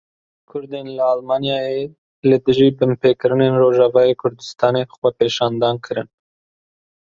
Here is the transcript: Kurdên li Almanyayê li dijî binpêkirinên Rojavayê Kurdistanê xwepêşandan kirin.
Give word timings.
Kurdên 0.49 0.87
li 0.97 1.01
Almanyayê 1.13 1.83
li 2.29 2.37
dijî 2.45 2.69
binpêkirinên 2.77 3.53
Rojavayê 3.63 4.13
Kurdistanê 4.21 4.83
xwepêşandan 4.93 5.75
kirin. 5.85 6.07